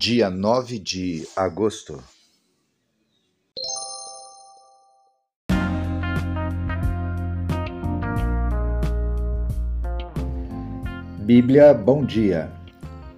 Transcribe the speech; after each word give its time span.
dia 0.00 0.30
9 0.30 0.78
de 0.78 1.26
agosto. 1.34 2.00
Bíblia 11.18 11.74
Bom 11.74 12.04
Dia, 12.04 12.48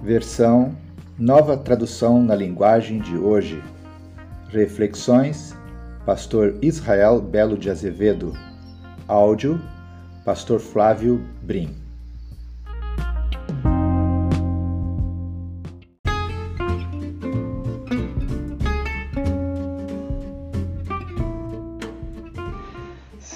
versão 0.03 0.75
Nova 1.19 1.55
Tradução 1.55 2.23
na 2.23 2.35
Linguagem 2.35 2.99
de 2.99 3.15
Hoje. 3.15 3.63
Reflexões, 4.49 5.55
Pastor 6.07 6.57
Israel 6.63 7.21
Belo 7.21 7.59
de 7.59 7.69
Azevedo. 7.69 8.33
Áudio, 9.07 9.61
Pastor 10.25 10.59
Flávio 10.59 11.23
Brim. 11.43 11.80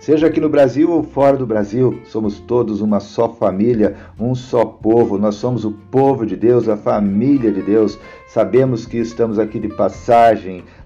Seja 0.00 0.28
aqui 0.28 0.40
no 0.40 0.48
Brasil 0.48 0.90
ou 0.90 1.02
fora 1.02 1.36
do 1.36 1.46
Brasil, 1.46 2.00
somos 2.06 2.40
todos 2.40 2.80
uma 2.80 3.00
só 3.00 3.28
família, 3.28 3.96
um 4.18 4.34
só 4.34 4.64
povo. 4.64 5.18
Nós 5.18 5.34
somos 5.34 5.62
o 5.66 5.72
povo 5.72 6.24
de 6.24 6.36
Deus, 6.36 6.70
a 6.70 6.76
família 6.76 7.52
de 7.52 7.60
Deus. 7.60 7.98
Sabemos 8.26 8.86
que 8.86 8.96
estamos 8.96 9.38
aqui 9.38 9.60
de 9.60 9.68
passagem. 9.68 10.64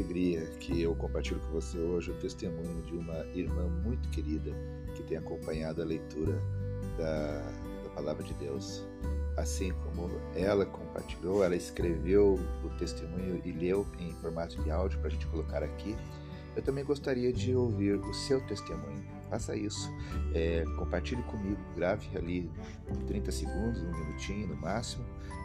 Alegria 0.00 0.46
que 0.58 0.80
eu 0.80 0.94
compartilho 0.94 1.40
com 1.40 1.52
você 1.52 1.78
hoje 1.78 2.10
o 2.10 2.14
testemunho 2.14 2.82
de 2.82 2.96
uma 2.96 3.26
irmã 3.34 3.68
muito 3.84 4.08
querida 4.08 4.50
que 4.94 5.02
tem 5.02 5.18
acompanhado 5.18 5.82
a 5.82 5.84
leitura 5.84 6.40
da, 6.96 7.40
da 7.84 7.90
palavra 7.94 8.24
de 8.24 8.32
Deus 8.34 8.82
assim 9.36 9.72
como 9.84 10.10
ela 10.34 10.66
compartilhou, 10.66 11.44
ela 11.44 11.54
escreveu 11.54 12.38
o 12.64 12.68
testemunho 12.78 13.40
e 13.44 13.52
leu 13.52 13.86
em 13.98 14.12
formato 14.14 14.60
de 14.62 14.70
áudio 14.70 14.98
para 14.98 15.08
a 15.08 15.10
gente 15.10 15.26
colocar 15.28 15.62
aqui. 15.62 15.96
Eu 16.56 16.62
também 16.62 16.84
gostaria 16.84 17.32
de 17.32 17.54
ouvir 17.54 17.94
o 17.94 18.12
seu 18.12 18.44
testemunho. 18.46 19.19
Faça 19.30 19.56
isso, 19.56 19.88
é, 20.34 20.64
compartilhe 20.76 21.22
comigo, 21.22 21.60
grave 21.76 22.08
ali 22.16 22.50
30 23.06 23.30
segundos, 23.30 23.80
um 23.80 23.92
minutinho 23.92 24.48
no 24.48 24.56
máximo, 24.56 25.04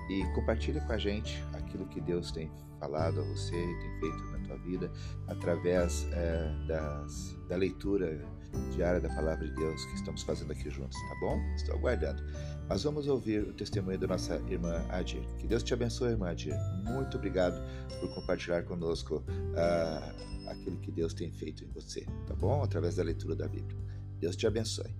e 0.09 0.23
compartilhe 0.33 0.81
com 0.81 0.91
a 0.91 0.97
gente 0.97 1.43
aquilo 1.53 1.85
que 1.85 2.01
Deus 2.01 2.31
tem 2.31 2.51
falado 2.79 3.21
a 3.21 3.23
você 3.23 3.51
tem 3.51 3.99
feito 3.99 4.23
na 4.31 4.39
tua 4.39 4.57
vida 4.57 4.91
através 5.27 6.07
é, 6.11 6.51
das, 6.67 7.37
da 7.47 7.55
leitura 7.55 8.27
diária 8.71 8.99
da 8.99 9.09
palavra 9.09 9.47
de 9.47 9.53
Deus 9.55 9.85
que 9.85 9.95
estamos 9.95 10.23
fazendo 10.23 10.51
aqui 10.51 10.69
juntos, 10.69 10.97
tá 11.09 11.15
bom? 11.19 11.39
Estou 11.55 11.75
aguardando. 11.75 12.23
Mas 12.67 12.83
vamos 12.83 13.07
ouvir 13.07 13.43
o 13.43 13.53
testemunho 13.53 13.97
da 13.99 14.07
nossa 14.07 14.41
irmã 14.49 14.83
Adir. 14.89 15.21
Que 15.37 15.47
Deus 15.47 15.63
te 15.63 15.73
abençoe, 15.73 16.11
irmã 16.11 16.29
Adir. 16.29 16.55
Muito 16.83 17.17
obrigado 17.17 17.61
por 17.99 18.13
compartilhar 18.15 18.63
conosco 18.63 19.23
uh, 19.27 20.49
aquilo 20.49 20.77
que 20.77 20.91
Deus 20.91 21.13
tem 21.13 21.31
feito 21.31 21.63
em 21.63 21.71
você, 21.71 22.05
tá 22.27 22.35
bom? 22.35 22.63
Através 22.63 22.95
da 22.95 23.03
leitura 23.03 23.35
da 23.35 23.47
Bíblia. 23.47 23.77
Deus 24.19 24.35
te 24.35 24.47
abençoe. 24.47 24.93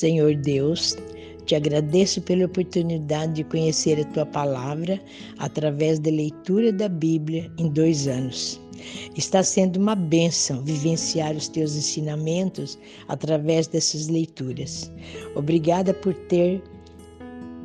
Senhor 0.00 0.34
Deus, 0.34 0.96
te 1.50 1.56
agradeço 1.56 2.22
pela 2.22 2.44
oportunidade 2.46 3.32
de 3.32 3.42
conhecer 3.42 4.00
a 4.00 4.04
tua 4.12 4.24
palavra 4.24 5.00
através 5.40 5.98
da 5.98 6.08
leitura 6.08 6.72
da 6.72 6.88
Bíblia 6.88 7.50
em 7.58 7.68
dois 7.70 8.06
anos. 8.06 8.60
Está 9.16 9.42
sendo 9.42 9.76
uma 9.76 9.96
bênção 9.96 10.62
vivenciar 10.62 11.34
os 11.34 11.48
teus 11.48 11.74
ensinamentos 11.74 12.78
através 13.08 13.66
dessas 13.66 14.06
leituras. 14.06 14.92
Obrigada 15.34 15.92
por 15.92 16.14
ter 16.28 16.62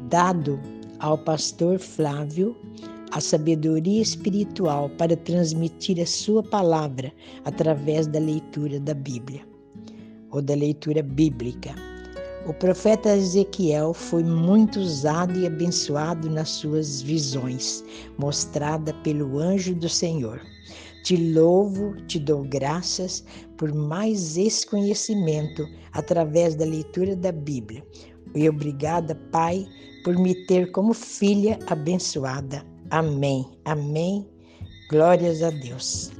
dado 0.09 0.59
ao 0.97 1.19
pastor 1.19 1.78
Flávio 1.78 2.57
a 3.12 3.22
sabedoria 3.22 4.02
espiritual 4.02 4.90
para 4.97 5.16
transmitir 5.16 6.02
a 6.02 6.07
sua 6.07 6.41
palavra 6.41 7.13
através 7.44 8.07
da 8.07 8.17
leitura 8.17 8.79
da 8.79 8.96
Bíblia 8.96 9.41
ou 10.31 10.41
da 10.41 10.56
leitura 10.56 11.03
bíblica. 11.03 11.95
O 12.46 12.54
profeta 12.54 13.16
Ezequiel 13.16 13.92
foi 13.92 14.24
muito 14.24 14.80
usado 14.80 15.40
e 15.40 15.48
abençoado 15.48 16.30
nas 16.30 16.50
suas 16.50 17.02
visões, 17.02 17.84
mostrada 18.20 18.94
pelo 19.02 19.40
anjo 19.40 19.74
do 19.74 19.90
Senhor. 19.90 20.40
Te 21.04 21.34
louvo, 21.34 21.96
te 22.06 22.20
dou 22.20 22.44
graças 22.44 23.26
por 23.58 23.74
mais 23.74 24.38
esse 24.38 24.66
conhecimento 24.68 25.68
através 25.92 26.54
da 26.54 26.66
leitura 26.66 27.16
da 27.16 27.32
Bíblia. 27.32 27.84
E 28.36 28.48
obrigada, 28.48 29.16
Pai, 29.32 29.66
por 30.04 30.16
me 30.16 30.36
ter 30.46 30.72
como 30.72 30.94
filha 30.94 31.58
abençoada. 31.66 32.64
Amém. 32.92 33.44
Amém. 33.66 34.24
Glórias 34.92 35.42
a 35.42 35.50
Deus. 35.50 36.12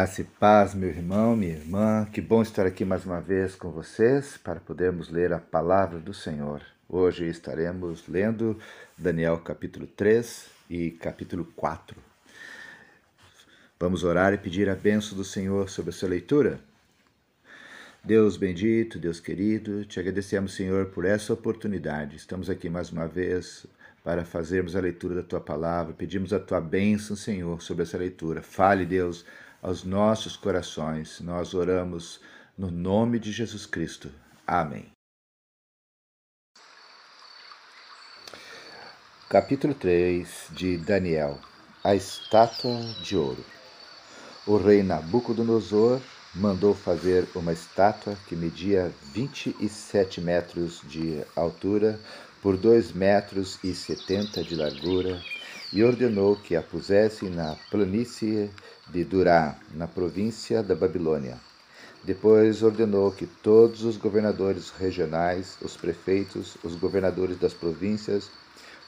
Graça 0.00 0.22
e 0.22 0.24
paz, 0.24 0.74
meu 0.74 0.88
irmão, 0.88 1.36
minha 1.36 1.52
irmã. 1.52 2.08
Que 2.10 2.22
bom 2.22 2.40
estar 2.40 2.64
aqui 2.64 2.86
mais 2.86 3.04
uma 3.04 3.20
vez 3.20 3.54
com 3.54 3.70
vocês 3.70 4.38
para 4.38 4.58
podermos 4.58 5.10
ler 5.10 5.30
a 5.30 5.38
palavra 5.38 5.98
do 5.98 6.14
Senhor. 6.14 6.62
Hoje 6.88 7.26
estaremos 7.26 8.08
lendo 8.08 8.58
Daniel 8.96 9.38
capítulo 9.40 9.86
3 9.86 10.46
e 10.70 10.92
capítulo 10.92 11.44
4. 11.54 11.98
Vamos 13.78 14.02
orar 14.02 14.32
e 14.32 14.38
pedir 14.38 14.70
a 14.70 14.74
benção 14.74 15.18
do 15.18 15.22
Senhor 15.22 15.68
sobre 15.68 15.90
a 15.90 15.92
sua 15.92 16.08
leitura? 16.08 16.58
Deus 18.02 18.38
bendito, 18.38 18.98
Deus 18.98 19.20
querido, 19.20 19.84
te 19.84 20.00
agradecemos, 20.00 20.54
Senhor, 20.54 20.86
por 20.86 21.04
essa 21.04 21.34
oportunidade. 21.34 22.16
Estamos 22.16 22.48
aqui 22.48 22.70
mais 22.70 22.90
uma 22.90 23.06
vez 23.06 23.66
para 24.02 24.24
fazermos 24.24 24.74
a 24.74 24.80
leitura 24.80 25.16
da 25.16 25.22
tua 25.22 25.42
palavra. 25.42 25.92
Pedimos 25.92 26.32
a 26.32 26.40
tua 26.40 26.58
bênção, 26.58 27.14
Senhor, 27.14 27.60
sobre 27.60 27.82
essa 27.82 27.98
leitura. 27.98 28.40
Fale, 28.40 28.86
Deus, 28.86 29.26
aos 29.62 29.84
nossos 29.84 30.36
corações. 30.36 31.20
Nós 31.20 31.54
oramos 31.54 32.20
no 32.56 32.70
nome 32.70 33.18
de 33.18 33.32
Jesus 33.32 33.66
Cristo. 33.66 34.10
Amém. 34.46 34.90
Capítulo 39.28 39.74
3 39.74 40.48
de 40.50 40.76
Daniel 40.76 41.38
A 41.84 41.94
estátua 41.94 42.80
de 43.02 43.16
ouro. 43.16 43.44
O 44.46 44.56
rei 44.56 44.82
Nabucodonosor 44.82 46.00
mandou 46.34 46.74
fazer 46.74 47.28
uma 47.34 47.52
estátua 47.52 48.16
que 48.26 48.34
media 48.34 48.92
27 49.12 50.20
metros 50.20 50.80
de 50.84 51.22
altura 51.36 52.00
por 52.42 52.56
2 52.56 52.92
metros 52.92 53.58
e 53.62 53.74
70 53.74 54.42
de 54.42 54.54
largura 54.54 55.20
e 55.72 55.84
ordenou 55.84 56.36
que 56.36 56.56
a 56.56 56.62
pusessem 56.62 57.30
na 57.30 57.54
planície 57.70 58.50
de 58.92 59.04
Durá, 59.04 59.56
na 59.74 59.86
província 59.86 60.62
da 60.62 60.74
Babilônia. 60.74 61.38
Depois 62.02 62.62
ordenou 62.62 63.12
que 63.12 63.26
todos 63.26 63.84
os 63.84 63.96
governadores 63.96 64.70
regionais, 64.70 65.56
os 65.60 65.76
prefeitos, 65.76 66.56
os 66.64 66.74
governadores 66.74 67.38
das 67.38 67.52
províncias, 67.52 68.30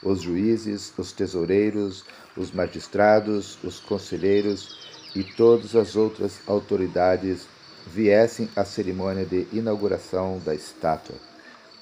os 0.03 0.23
juízes, 0.23 0.93
os 0.99 1.13
tesoureiros, 1.13 2.05
os 2.37 2.51
magistrados, 2.51 3.63
os 3.63 3.79
conselheiros 3.81 4.79
e 5.15 5.23
todas 5.23 5.77
as 5.77 5.95
outras 5.95 6.41
autoridades 6.47 7.47
viessem 7.87 8.49
à 8.57 8.65
cerimônia 8.65 9.25
de 9.25 9.47
inauguração 9.53 10.41
da 10.45 10.55
estátua. 10.55 11.17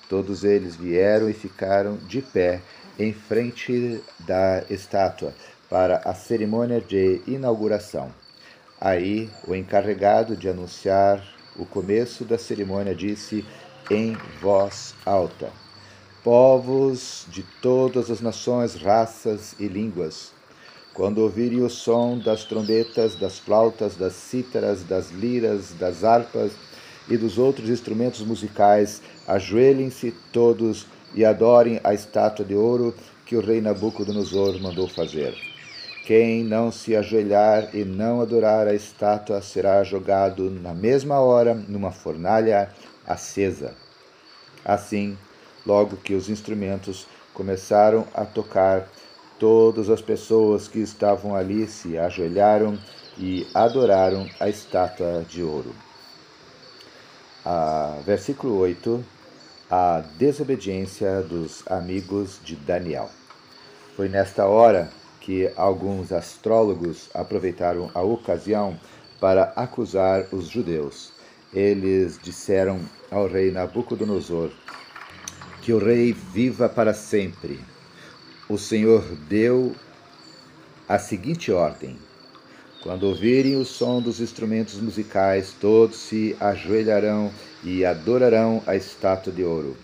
Todos 0.09 0.43
eles 0.43 0.75
vieram 0.75 1.31
e 1.31 1.33
ficaram 1.33 1.97
de 1.97 2.21
pé 2.21 2.61
em 2.99 3.15
frente 3.15 4.03
da 4.19 4.65
estátua 4.69 5.33
para 5.71 5.99
a 6.05 6.13
cerimônia 6.13 6.81
de 6.81 7.23
inauguração. 7.29 8.11
Aí, 8.81 9.31
o 9.47 9.55
encarregado 9.55 10.37
de 10.37 10.49
anunciar 10.49 11.25
o 11.57 11.65
começo 11.65 12.25
da 12.25 12.37
cerimônia 12.37 12.93
disse 12.93 13.47
em 13.89 14.17
voz 14.43 14.97
alta: 15.07 15.51
Povos 16.25 17.25
de 17.29 17.45
todas 17.63 18.11
as 18.11 18.21
nações, 18.21 18.75
raças 18.75 19.55
e 19.61 19.69
línguas, 19.69 20.33
quando 20.93 21.19
ouvirem 21.19 21.63
o 21.63 21.71
som 21.71 22.19
das 22.19 22.45
trombetas, 22.45 23.15
das 23.15 23.39
flautas, 23.39 23.95
das 23.95 24.15
cítaras, 24.15 24.83
das 24.83 25.11
liras, 25.11 25.73
das 25.75 26.03
harpas 26.03 26.53
e 27.09 27.17
dos 27.17 27.39
outros 27.39 27.69
instrumentos 27.69 28.23
musicais, 28.23 29.01
ajoelhem-se 29.27 30.13
todos 30.33 30.87
e 31.15 31.25
adorem 31.25 31.81
a 31.85 31.95
estátua 31.95 32.45
de 32.45 32.55
ouro 32.55 32.95
que 33.25 33.37
o 33.37 33.41
rei 33.41 33.61
Nabucodonosor 33.61 34.61
mandou 34.61 34.89
fazer. 34.89 35.60
Quem 36.05 36.43
não 36.43 36.73
se 36.73 36.97
ajoelhar 36.97 37.75
e 37.75 37.85
não 37.85 38.21
adorar 38.21 38.67
a 38.67 38.75
estátua 38.75 39.41
será 39.43 39.83
jogado 39.85 40.51
na 40.51 40.75
mesma 40.75 41.21
hora 41.21 41.55
numa 41.55 41.93
fornalha 41.93 42.71
acesa. 43.07 43.75
Assim, 44.65 45.17
logo 45.67 45.97
que 45.97 46.15
os 46.15 46.29
instrumentos 46.29 47.07
começaram 47.33 48.07
a 48.15 48.25
tocar, 48.25 48.89
Todas 49.41 49.89
as 49.89 50.03
pessoas 50.03 50.69
que 50.69 50.81
estavam 50.81 51.35
ali 51.35 51.67
se 51.67 51.97
ajoelharam 51.97 52.79
e 53.17 53.49
adoraram 53.55 54.29
a 54.39 54.51
estátua 54.51 55.25
de 55.27 55.43
ouro. 55.43 55.75
Versículo 58.05 58.59
8: 58.59 59.03
A 59.71 60.03
desobediência 60.19 61.23
dos 61.23 61.63
amigos 61.67 62.39
de 62.45 62.55
Daniel. 62.55 63.09
Foi 63.97 64.11
nesta 64.11 64.45
hora 64.45 64.91
que 65.21 65.51
alguns 65.57 66.13
astrólogos 66.13 67.09
aproveitaram 67.15 67.91
a 67.95 68.03
ocasião 68.03 68.79
para 69.21 69.53
acusar 69.55 70.27
os 70.33 70.49
judeus. 70.49 71.13
Eles 71.53 72.19
disseram 72.23 72.81
ao 73.11 73.27
rei 73.27 73.51
Nabucodonosor: 73.51 74.51
Que 75.63 75.73
o 75.73 75.79
rei 75.79 76.13
viva 76.13 76.69
para 76.69 76.95
sempre 76.95 77.61
o 78.51 78.59
Senhor 78.59 79.05
deu 79.29 79.77
a 80.89 80.99
seguinte 80.99 81.53
ordem: 81.53 81.97
Quando 82.83 83.05
ouvirem 83.05 83.55
o 83.55 83.65
som 83.65 84.03
dos 84.03 84.21
instrumentos 84.21 84.81
musicais, 84.81 85.55
todos 85.61 85.97
se 85.97 86.37
ajoelharão 86.41 87.31
e 87.63 87.85
adorarão 87.85 88.61
a 88.67 88.75
estátua 88.75 89.33
de 89.33 89.45
ouro. 89.45 89.77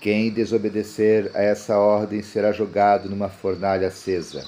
Quem 0.00 0.30
desobedecer 0.30 1.30
a 1.34 1.42
essa 1.42 1.76
ordem 1.76 2.22
será 2.22 2.52
jogado 2.52 3.10
numa 3.10 3.28
fornalha 3.28 3.88
acesa. 3.88 4.42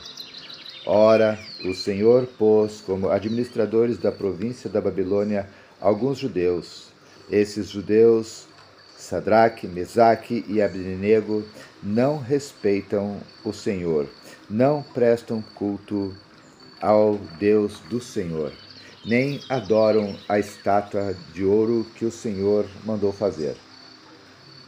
Ora, 0.87 1.39
o 1.63 1.75
Senhor 1.75 2.27
pôs 2.39 2.81
como 2.81 3.11
administradores 3.11 3.99
da 3.99 4.11
província 4.11 4.71
da 4.71 4.81
Babilônia 4.81 5.47
alguns 5.79 6.17
judeus. 6.17 6.89
Esses 7.31 7.69
judeus 7.69 8.49
Sadraque, 8.97 9.67
Mesaque 9.67 10.43
e 10.49 10.63
Abednego 10.63 11.45
não 11.83 12.17
respeitam 12.17 13.21
o 13.45 13.53
Senhor, 13.53 14.09
não 14.49 14.83
prestam 14.83 15.43
culto 15.55 16.15
ao 16.81 17.19
Deus 17.39 17.81
do 17.91 18.01
Senhor, 18.01 18.53
nem 19.05 19.39
adoram 19.51 20.17
a 20.29 20.39
estátua 20.39 21.15
de 21.35 21.45
ouro 21.45 21.85
que 21.95 22.07
o 22.07 22.11
Senhor 22.11 22.67
mandou 22.85 23.13
fazer. 23.13 23.55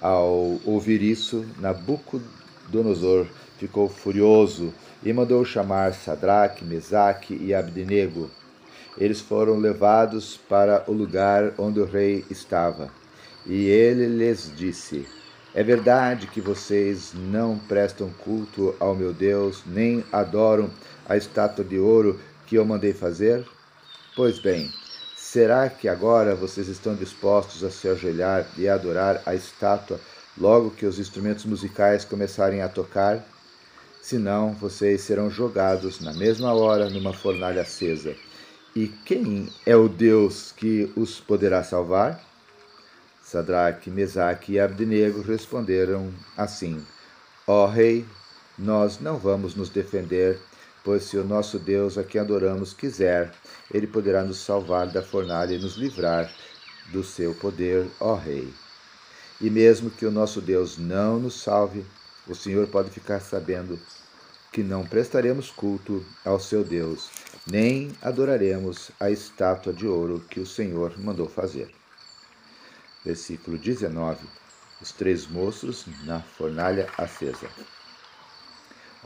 Ao 0.00 0.60
ouvir 0.64 1.02
isso, 1.02 1.44
Nabucodonosor 1.58 3.26
ficou 3.58 3.88
furioso 3.88 4.72
e 5.02 5.12
mandou 5.12 5.44
chamar 5.44 5.94
Sadraque, 5.94 6.64
Mesaque 6.64 7.34
e 7.40 7.54
Abednego. 7.54 8.30
Eles 8.96 9.20
foram 9.20 9.58
levados 9.58 10.36
para 10.48 10.84
o 10.86 10.92
lugar 10.92 11.52
onde 11.58 11.80
o 11.80 11.84
rei 11.84 12.24
estava. 12.30 12.90
E 13.46 13.66
ele 13.66 14.06
lhes 14.06 14.52
disse: 14.56 15.06
É 15.54 15.62
verdade 15.62 16.26
que 16.28 16.40
vocês 16.40 17.12
não 17.14 17.58
prestam 17.58 18.10
culto 18.10 18.74
ao 18.78 18.94
meu 18.94 19.12
Deus, 19.12 19.62
nem 19.66 20.04
adoram 20.12 20.70
a 21.08 21.16
estátua 21.16 21.64
de 21.64 21.78
ouro 21.78 22.18
que 22.46 22.56
eu 22.56 22.64
mandei 22.64 22.92
fazer? 22.92 23.44
Pois 24.14 24.38
bem, 24.38 24.70
será 25.34 25.68
que 25.68 25.88
agora 25.88 26.36
vocês 26.36 26.68
estão 26.68 26.94
dispostos 26.94 27.64
a 27.64 27.70
se 27.70 27.88
ajoelhar 27.88 28.46
e 28.56 28.68
adorar 28.68 29.20
a 29.26 29.34
estátua 29.34 29.98
logo 30.38 30.70
que 30.70 30.86
os 30.86 31.00
instrumentos 31.00 31.44
musicais 31.44 32.04
começarem 32.04 32.62
a 32.62 32.68
tocar? 32.68 33.20
Senão, 34.00 34.52
vocês 34.52 35.00
serão 35.00 35.28
jogados 35.28 36.00
na 36.00 36.14
mesma 36.14 36.54
hora 36.54 36.88
numa 36.88 37.12
fornalha 37.12 37.62
acesa. 37.62 38.14
E 38.76 38.86
quem 38.86 39.52
é 39.66 39.74
o 39.74 39.88
Deus 39.88 40.52
que 40.52 40.92
os 40.96 41.18
poderá 41.18 41.64
salvar? 41.64 42.22
Sadraque, 43.20 43.90
Mesaque 43.90 44.52
e 44.52 44.60
Abdenego 44.60 45.20
responderam 45.20 46.14
assim: 46.36 46.80
Ó 47.44 47.66
rei, 47.66 48.06
nós 48.56 49.00
não 49.00 49.18
vamos 49.18 49.56
nos 49.56 49.68
defender, 49.68 50.38
pois 50.84 51.04
se 51.04 51.16
o 51.16 51.24
nosso 51.24 51.58
Deus 51.58 51.96
a 51.96 52.04
quem 52.04 52.20
adoramos 52.20 52.72
quiser, 52.72 53.32
ele 53.72 53.86
poderá 53.86 54.22
nos 54.22 54.38
salvar 54.38 54.86
da 54.86 55.02
fornalha 55.02 55.54
e 55.54 55.58
nos 55.58 55.76
livrar 55.76 56.30
do 56.92 57.02
seu 57.02 57.34
poder, 57.34 57.88
ó 57.98 58.14
rei. 58.14 58.52
E 59.40 59.50
mesmo 59.50 59.90
que 59.90 60.06
o 60.06 60.10
nosso 60.10 60.40
Deus 60.40 60.78
não 60.78 61.18
nos 61.18 61.40
salve, 61.40 61.84
o 62.28 62.34
Senhor 62.34 62.66
pode 62.68 62.90
ficar 62.90 63.20
sabendo 63.20 63.78
que 64.52 64.62
não 64.62 64.86
prestaremos 64.86 65.50
culto 65.50 66.04
ao 66.24 66.38
seu 66.38 66.62
Deus, 66.62 67.08
nem 67.50 67.90
adoraremos 68.00 68.90
a 69.00 69.10
estátua 69.10 69.72
de 69.72 69.86
ouro 69.86 70.24
que 70.30 70.38
o 70.38 70.46
Senhor 70.46 70.96
mandou 70.98 71.28
fazer 71.28 71.74
versículo 73.04 73.58
19, 73.58 74.26
os 74.80 74.90
três 74.90 75.26
moços 75.26 75.84
na 76.04 76.20
fornalha 76.20 76.88
acesa. 76.96 77.48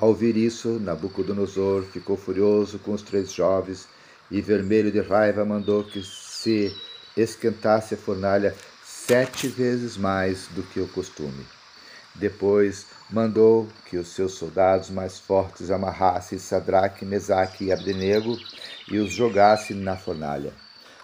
Ao 0.01 0.11
ouvir 0.11 0.37
isso, 0.37 0.79
Nabucodonosor 0.79 1.83
ficou 1.83 2.17
furioso 2.17 2.79
com 2.79 2.93
os 2.93 3.03
três 3.03 3.33
jovens 3.33 3.89
e, 4.31 4.41
vermelho 4.41 4.93
de 4.93 5.01
raiva, 5.01 5.45
mandou 5.45 5.83
que 5.83 6.01
se 6.05 6.73
esquentasse 7.17 7.95
a 7.95 7.99
fornalha 7.99 8.55
sete 8.85 9.49
vezes 9.49 9.97
mais 9.97 10.47
do 10.55 10.63
que 10.63 10.79
o 10.79 10.87
costume. 10.87 11.45
Depois 12.15 12.87
mandou 13.11 13.69
que 13.87 13.97
os 13.97 14.09
seus 14.09 14.35
soldados 14.35 14.89
mais 14.89 15.19
fortes 15.19 15.69
amarrassem 15.69 16.39
Sadraque, 16.39 17.05
Mesaque 17.05 17.65
e 17.65 17.73
Abdenego 17.73 18.37
e 18.89 18.99
os 18.99 19.13
jogassem 19.13 19.77
na 19.77 19.97
fornalha. 19.97 20.53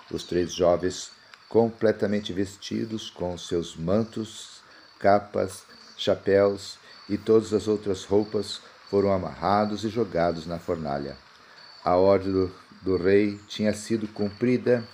Os 0.08 0.22
três 0.22 0.52
jovens 0.52 1.10
completamente 1.48 2.32
vestidos 2.32 3.10
com 3.10 3.36
seus 3.36 3.76
mantos, 3.76 4.60
capas, 5.00 5.62
chapéus 5.96 6.78
e 7.08 7.18
todas 7.18 7.52
as 7.52 7.68
outras 7.68 8.04
roupas, 8.04 8.60
foram 8.94 9.12
amarrados 9.12 9.82
e 9.82 9.88
jogados 9.88 10.46
na 10.46 10.56
fornalha. 10.56 11.16
A 11.84 11.96
ordem 11.96 12.30
do, 12.30 12.52
do 12.80 12.96
rei 12.96 13.40
tinha 13.48 13.74
sido 13.74 14.06
cumprida 14.06 14.84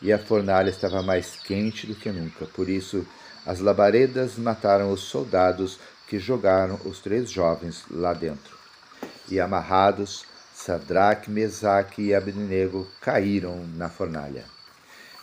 e 0.00 0.10
a 0.10 0.18
fornalha 0.18 0.70
estava 0.70 1.02
mais 1.02 1.36
quente 1.36 1.86
do 1.86 1.94
que 1.94 2.10
nunca. 2.10 2.46
Por 2.46 2.70
isso, 2.70 3.06
as 3.44 3.60
labaredas 3.60 4.38
mataram 4.38 4.90
os 4.90 5.02
soldados 5.02 5.78
que 6.08 6.18
jogaram 6.18 6.80
os 6.86 7.00
três 7.00 7.30
jovens 7.30 7.84
lá 7.90 8.14
dentro. 8.14 8.56
E 9.28 9.38
amarrados, 9.38 10.24
Sadraque, 10.54 11.30
Mesaque 11.30 12.00
e 12.00 12.14
Abednego 12.14 12.88
caíram 12.98 13.66
na 13.76 13.90
fornalha. 13.90 14.46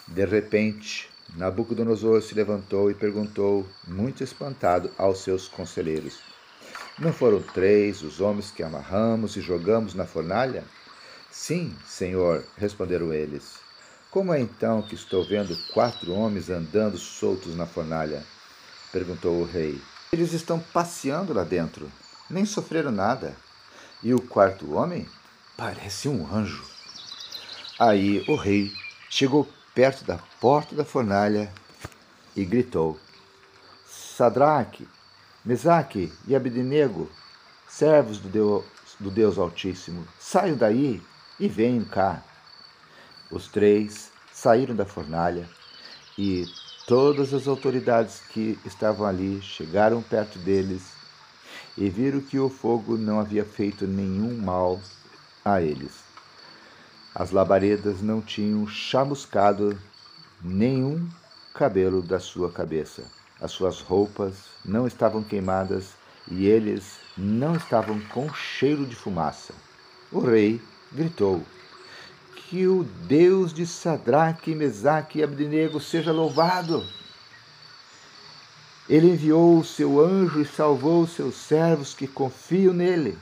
De 0.08 0.24
repente, 0.26 1.10
Nabucodonosor 1.36 2.22
se 2.22 2.36
levantou 2.36 2.92
e 2.92 2.94
perguntou, 2.94 3.66
muito 3.88 4.24
espantado, 4.24 4.92
aos 4.96 5.24
seus 5.24 5.48
conselheiros: 5.48 6.37
Não 7.00 7.14
foram 7.14 7.40
três 7.40 8.02
os 8.02 8.20
homens 8.20 8.50
que 8.50 8.64
amarramos 8.64 9.36
e 9.36 9.42
jogamos 9.42 9.94
na 9.94 10.06
fornalha? 10.06 10.64
Sim, 11.30 11.76
senhor, 11.86 12.44
responderam 12.58 13.14
eles. 13.14 13.58
Como 14.10 14.34
é 14.34 14.40
então 14.40 14.82
que 14.82 14.96
estou 14.96 15.24
vendo 15.24 15.56
quatro 15.74 16.12
homens 16.12 16.50
andando 16.50 16.98
soltos 16.98 17.56
na 17.56 17.68
fornalha? 17.68 18.24
perguntou 18.92 19.40
o 19.40 19.46
rei. 19.46 19.80
Eles 20.12 20.34
estão 20.34 20.60
passeando 20.60 21.34
lá 21.34 21.44
dentro. 21.44 21.92
Nem 22.30 22.46
sofreram 22.46 22.92
nada. 22.92 23.36
E 24.02 24.12
o 24.16 24.22
quarto 24.22 24.74
homem 24.74 25.08
parece 25.56 26.10
um 26.10 26.26
anjo. 26.34 26.64
Aí 27.78 28.26
o 28.28 28.36
rei 28.36 28.74
chegou 29.08 29.48
perto 29.76 30.04
da 30.04 30.18
porta 30.42 30.76
da 30.76 30.84
fornalha 30.84 31.54
e 32.36 32.44
gritou: 32.44 33.00
Sadraque, 33.86 34.88
Mesaque 35.48 36.12
e 36.28 36.36
Abednego, 36.36 37.10
servos 37.70 38.20
do 38.20 38.28
Deus, 38.28 38.66
do 39.00 39.10
Deus 39.10 39.38
Altíssimo, 39.38 40.06
saiam 40.20 40.58
daí 40.58 41.02
e 41.40 41.48
venham 41.48 41.86
cá. 41.86 42.22
Os 43.32 43.48
três 43.48 44.12
saíram 44.34 44.76
da 44.76 44.86
fornalha 44.86 45.48
e 46.18 46.46
todas 46.86 47.34
as 47.34 47.48
autoridades 47.48 48.20
que 48.20 48.60
estavam 48.66 49.08
ali 49.08 49.42
chegaram 49.42 50.02
perto 50.02 50.38
deles 50.38 50.92
e 51.78 51.90
viram 51.90 52.20
que 52.20 52.38
o 52.38 52.50
fogo 52.50 52.98
não 52.98 53.18
havia 53.18 53.46
feito 53.46 53.88
nenhum 53.88 54.38
mal 54.38 54.82
a 55.46 55.62
eles. 55.62 55.94
As 57.16 57.32
labaredas 57.32 58.02
não 58.02 58.22
tinham 58.22 58.68
chamuscado 58.68 59.80
nenhum 60.42 61.08
cabelo 61.54 62.02
da 62.02 62.20
sua 62.20 62.52
cabeça. 62.52 63.16
As 63.40 63.52
suas 63.52 63.80
roupas 63.82 64.36
não 64.66 64.88
estavam 64.88 65.24
queimadas 65.24 65.90
e 66.30 66.48
eles 66.48 67.00
não 67.16 67.56
estavam 67.56 68.00
com 68.00 68.34
cheiro 68.34 68.86
de 68.86 68.96
fumaça. 68.96 69.54
O 70.12 70.20
rei 70.20 70.62
gritou: 70.92 71.44
Que 72.36 72.68
o 72.68 72.84
Deus 72.84 73.54
de 73.54 73.66
Sadraque, 73.68 74.56
Mesaque 74.56 75.20
e 75.20 75.24
Abdenego 75.24 75.80
seja 75.80 76.12
louvado! 76.12 76.84
Ele 78.90 79.12
enviou 79.12 79.60
o 79.60 79.66
seu 79.66 80.00
anjo 80.00 80.42
e 80.42 80.46
salvou 80.46 81.02
os 81.04 81.12
seus 81.12 81.36
servos 81.36 81.94
que 81.94 82.08
confiam 82.08 82.74
nele. 82.74 83.18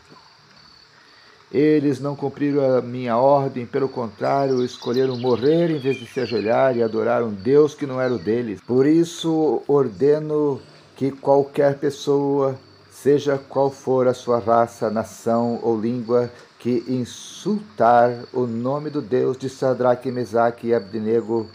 Eles 1.51 1.99
não 1.99 2.15
cumpriram 2.15 2.77
a 2.77 2.81
minha 2.81 3.17
ordem, 3.17 3.65
pelo 3.65 3.87
contrário, 3.87 4.63
escolheram 4.63 5.17
morrer 5.17 5.69
em 5.69 5.77
vez 5.77 5.97
de 5.97 6.07
se 6.07 6.19
ajoelhar 6.19 6.75
e 6.75 6.83
adorar 6.83 7.23
um 7.23 7.31
Deus 7.31 7.73
que 7.73 7.85
não 7.85 8.01
era 8.01 8.13
o 8.13 8.19
deles. 8.19 8.59
Por 8.61 8.85
isso, 8.85 9.61
ordeno 9.67 10.59
que 10.95 11.11
qualquer 11.11 11.77
pessoa, 11.77 12.57
seja 12.91 13.37
qual 13.37 13.69
for 13.69 14.07
a 14.07 14.13
sua 14.13 14.39
raça, 14.39 14.89
nação 14.89 15.59
ou 15.61 15.79
língua, 15.79 16.31
que 16.59 16.83
insultar 16.87 18.11
o 18.33 18.47
nome 18.47 18.89
do 18.89 19.01
Deus 19.01 19.37
de 19.37 19.49
Sadraque, 19.49 20.11
Mesaque 20.11 20.67
e 20.67 20.73
Abdenego, 20.73 21.47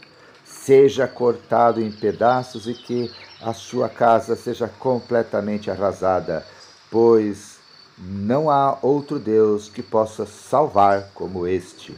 seja 0.45 1.09
cortado 1.09 1.81
em 1.81 1.91
pedaços 1.91 2.69
e 2.69 2.75
que 2.75 3.11
a 3.43 3.53
sua 3.53 3.89
casa 3.89 4.37
seja 4.37 4.69
completamente 4.69 5.71
arrasada, 5.71 6.47
pois 6.91 7.60
não 8.01 8.49
há 8.49 8.79
outro 8.81 9.19
Deus 9.19 9.69
que 9.69 9.83
possa 9.83 10.25
salvar 10.25 11.11
como 11.13 11.47
este. 11.47 11.95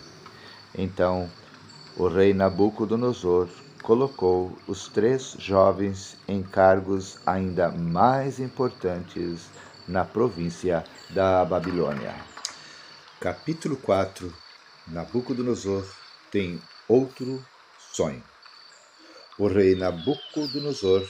Então 0.75 1.30
o 1.97 2.09
rei 2.09 2.35
Nabucodonosor 2.35 3.49
colocou 3.82 4.56
os 4.66 4.88
três 4.88 5.37
jovens 5.38 6.16
em 6.26 6.42
cargos 6.42 7.18
ainda 7.25 7.68
mais 7.71 8.40
importantes 8.40 9.42
na 9.87 10.04
província 10.04 10.85
da 11.11 11.44
Babilônia. 11.44 12.14
Capítulo 13.21 13.76
4 13.76 14.32
Nabucodonosor 14.88 15.87
tem 16.30 16.61
outro 16.88 17.44
sonho. 17.78 18.23
O 19.38 19.47
rei 19.47 19.76
Nabucodonosor 19.76 21.09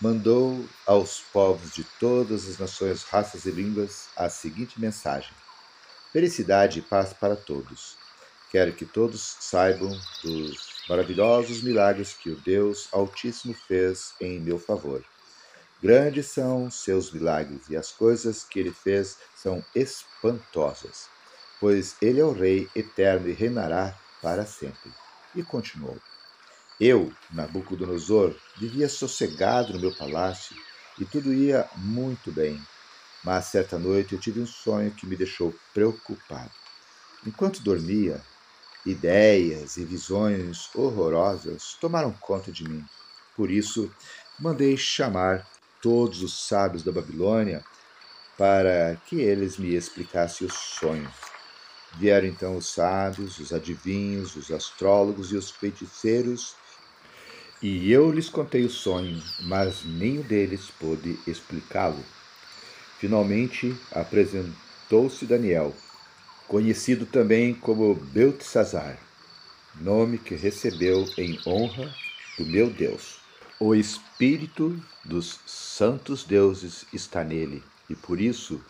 mandou 0.00 0.64
aos 0.86 1.20
povos 1.20 1.72
de 1.72 1.84
todas 1.98 2.48
as 2.48 2.58
nações, 2.58 3.02
raças 3.02 3.46
e 3.46 3.50
línguas 3.50 4.08
a 4.16 4.28
seguinte 4.28 4.80
mensagem: 4.80 5.32
Felicidade 6.12 6.80
e 6.80 6.82
paz 6.82 7.12
para 7.12 7.36
todos. 7.36 7.96
Quero 8.50 8.72
que 8.72 8.84
todos 8.84 9.36
saibam 9.40 9.90
dos 10.22 10.84
maravilhosos 10.88 11.62
milagres 11.62 12.12
que 12.12 12.30
o 12.30 12.36
Deus 12.36 12.88
Altíssimo 12.92 13.54
fez 13.54 14.14
em 14.20 14.40
meu 14.40 14.58
favor. 14.58 15.04
Grandes 15.82 16.26
são 16.26 16.70
seus 16.70 17.10
milagres 17.10 17.68
e 17.68 17.76
as 17.76 17.92
coisas 17.92 18.44
que 18.44 18.58
ele 18.60 18.72
fez 18.72 19.18
são 19.34 19.62
espantosas, 19.74 21.08
pois 21.60 21.96
ele 22.00 22.20
é 22.20 22.24
o 22.24 22.32
Rei 22.32 22.68
eterno 22.74 23.28
e 23.28 23.32
reinará 23.32 23.94
para 24.22 24.46
sempre. 24.46 24.90
E 25.34 25.42
continuou: 25.42 25.98
eu, 26.80 27.12
Nabucodonosor, 27.32 28.34
vivia 28.58 28.88
sossegado 28.88 29.72
no 29.72 29.80
meu 29.80 29.94
palácio 29.94 30.54
e 30.98 31.04
tudo 31.04 31.32
ia 31.32 31.68
muito 31.76 32.30
bem. 32.30 32.60
Mas 33.24 33.46
certa 33.46 33.78
noite 33.78 34.12
eu 34.12 34.20
tive 34.20 34.40
um 34.40 34.46
sonho 34.46 34.90
que 34.90 35.06
me 35.06 35.16
deixou 35.16 35.54
preocupado. 35.72 36.50
Enquanto 37.26 37.62
dormia, 37.62 38.22
ideias 38.84 39.76
e 39.76 39.84
visões 39.84 40.68
horrorosas 40.74 41.76
tomaram 41.80 42.12
conta 42.12 42.52
de 42.52 42.68
mim. 42.68 42.84
Por 43.34 43.50
isso, 43.50 43.90
mandei 44.38 44.76
chamar 44.76 45.46
todos 45.82 46.22
os 46.22 46.46
sábios 46.46 46.82
da 46.82 46.92
Babilônia 46.92 47.64
para 48.36 48.96
que 49.06 49.20
eles 49.20 49.56
me 49.56 49.74
explicassem 49.74 50.46
os 50.46 50.54
sonhos. 50.54 51.14
Vieram 51.94 52.28
então 52.28 52.56
os 52.56 52.66
sábios, 52.72 53.38
os 53.38 53.52
adivinhos, 53.52 54.36
os 54.36 54.50
astrólogos 54.50 55.32
e 55.32 55.36
os 55.36 55.50
feiticeiros 55.50 56.54
e 57.68 57.90
eu 57.90 58.12
lhes 58.12 58.28
contei 58.28 58.64
o 58.64 58.70
sonho, 58.70 59.20
mas 59.42 59.84
nenhum 59.84 60.22
deles 60.22 60.70
pôde 60.78 61.18
explicá-lo. 61.26 61.98
Finalmente 63.00 63.74
apresentou-se 63.90 65.26
Daniel, 65.26 65.74
conhecido 66.46 67.04
também 67.04 67.54
como 67.54 67.92
Beltesazar, 67.92 68.96
nome 69.80 70.16
que 70.16 70.36
recebeu 70.36 71.08
em 71.18 71.36
honra 71.44 71.92
do 72.38 72.46
meu 72.46 72.70
Deus. 72.70 73.18
O 73.58 73.74
espírito 73.74 74.80
dos 75.04 75.40
santos 75.44 76.22
deuses 76.22 76.86
está 76.92 77.24
nele, 77.24 77.64
e 77.90 77.96
por 77.96 78.20
isso 78.20 78.60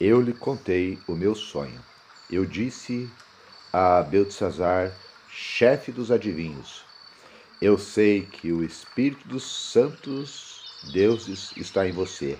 eu 0.00 0.20
lhe 0.20 0.32
contei 0.32 0.98
o 1.06 1.14
meu 1.14 1.36
sonho. 1.36 1.80
Eu 2.28 2.44
disse 2.44 3.08
a 3.72 4.02
Beltesazar, 4.02 4.90
chefe 5.30 5.92
dos 5.92 6.10
adivinhos: 6.10 6.93
eu 7.64 7.78
sei 7.78 8.26
que 8.26 8.52
o 8.52 8.62
Espírito 8.62 9.26
dos 9.26 9.70
Santos 9.72 10.82
Deuses 10.92 11.50
está 11.56 11.88
em 11.88 11.92
você 11.92 12.38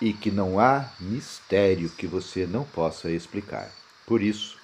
e 0.00 0.12
que 0.12 0.30
não 0.30 0.60
há 0.60 0.92
mistério 1.00 1.90
que 1.90 2.06
você 2.06 2.46
não 2.46 2.62
possa 2.62 3.10
explicar. 3.10 3.68
Por 4.06 4.22
isso, 4.22 4.56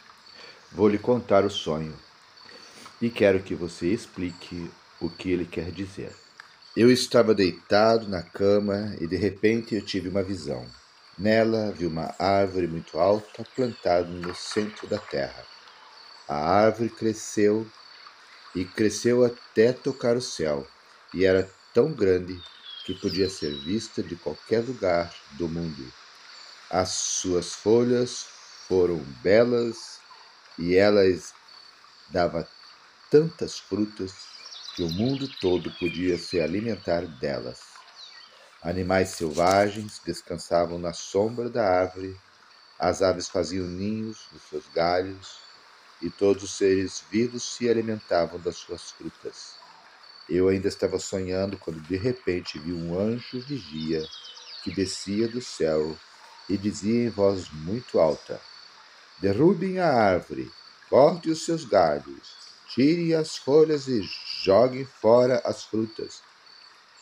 vou 0.71 0.87
lhe 0.87 0.97
contar 0.97 1.45
o 1.45 1.51
sonho 1.51 1.93
e 3.03 3.11
quero 3.11 3.43
que 3.43 3.53
você 3.53 3.89
explique 3.89 4.71
o 5.01 5.11
que 5.11 5.33
ele 5.33 5.45
quer 5.45 5.73
dizer. 5.73 6.15
Eu 6.77 6.89
estava 6.89 7.35
deitado 7.35 8.09
na 8.09 8.23
cama 8.23 8.95
e 9.01 9.09
de 9.09 9.17
repente 9.17 9.75
eu 9.75 9.85
tive 9.85 10.09
uma 10.09 10.23
visão. 10.23 10.65
Nela 11.19 11.73
vi 11.73 11.85
uma 11.85 12.15
árvore 12.17 12.69
muito 12.69 12.97
alta 12.97 13.45
plantada 13.57 14.07
no 14.07 14.37
centro 14.37 14.87
da 14.87 14.99
terra. 14.99 15.45
A 16.29 16.37
árvore 16.37 16.91
cresceu 16.91 17.67
e 18.55 18.65
cresceu 18.65 19.25
até 19.25 19.73
tocar 19.73 20.17
o 20.17 20.21
céu, 20.21 20.67
e 21.15 21.25
era 21.25 21.51
tão 21.73 21.93
grande 21.93 22.41
que 22.85 22.95
podia 22.95 23.29
ser 23.29 23.55
vista 23.61 24.03
de 24.03 24.17
qualquer 24.17 24.61
lugar 24.61 25.15
do 25.33 25.49
mundo. 25.49 25.93
As 26.69 26.91
suas 26.91 27.55
folhas 27.55 28.27
foram 28.67 28.99
belas 29.23 30.01
e 30.59 30.77
elas 30.77 31.35
dava 32.09 32.49
tantas 33.11 33.59
frutas 33.59 34.13
que 34.75 34.83
o 34.83 34.89
mundo 34.89 35.29
todo 35.41 35.71
podia 35.73 36.17
se 36.17 36.41
alimentar 36.41 37.07
delas. 37.07 37.61
Animais 38.63 39.11
selvagens 39.11 40.01
descansavam 40.05 40.79
na 40.79 40.93
sombra 40.93 41.49
da 41.49 41.67
árvore, 41.67 42.17
as 42.79 43.03
aves 43.03 43.29
faziam 43.29 43.67
ninhos 43.67 44.29
nos 44.33 44.43
seus 44.43 44.67
galhos, 44.69 45.39
e 46.03 46.09
todos 46.09 46.43
os 46.43 46.53
seres 46.53 47.03
vivos 47.11 47.43
se 47.43 47.69
alimentavam 47.69 48.41
das 48.41 48.57
suas 48.57 48.91
frutas. 48.91 49.55
Eu 50.29 50.49
ainda 50.49 50.69
estava 50.69 50.99
sonhando 50.99 51.59
quando 51.59 51.81
de 51.81 51.97
repente 51.97 52.59
vi 52.59 52.73
um 52.73 52.99
anjo 52.99 53.41
vigia 53.41 54.07
que 54.63 54.75
descia 54.75 55.29
do 55.29 55.41
céu 55.41 55.97
e 56.49 56.57
dizia 56.57 57.05
em 57.05 57.11
voz 57.11 57.51
muito 57.51 57.99
alta: 57.99 58.41
Derrubem 59.19 59.79
a 59.79 59.93
árvore, 59.93 60.51
corte 60.89 61.31
os 61.31 61.45
seus 61.45 61.65
galhos, 61.65 62.35
tire 62.69 63.15
as 63.15 63.37
folhas 63.37 63.89
e 63.89 64.03
joguem 64.43 64.85
fora 64.85 65.43
as 65.45 65.65
frutas. 65.65 66.23